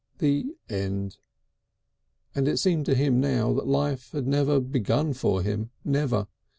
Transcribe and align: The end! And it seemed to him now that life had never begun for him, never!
The 0.17 0.55
end! 0.67 1.17
And 2.33 2.47
it 2.47 2.57
seemed 2.57 2.87
to 2.87 2.95
him 2.95 3.19
now 3.19 3.53
that 3.53 3.67
life 3.67 4.13
had 4.13 4.25
never 4.25 4.59
begun 4.59 5.13
for 5.13 5.43
him, 5.43 5.69
never! 5.85 6.25